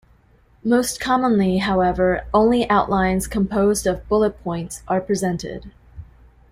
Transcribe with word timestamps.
Most 0.63 0.99
commonly, 0.99 1.59
however, 1.59 2.25
only 2.33 2.67
outlines 2.71 3.27
composed 3.27 3.85
of 3.85 4.07
"bullet 4.09 4.43
points" 4.43 4.81
are 4.87 4.99
presented. 4.99 5.69